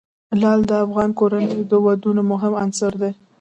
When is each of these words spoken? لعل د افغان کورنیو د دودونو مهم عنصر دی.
لعل 0.41 0.61
د 0.67 0.71
افغان 0.85 1.09
کورنیو 1.19 1.57
د 1.59 1.61
دودونو 1.71 2.21
مهم 2.31 2.53
عنصر 2.63 2.91
دی. 3.01 3.11